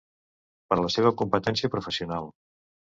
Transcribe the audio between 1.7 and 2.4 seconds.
professional.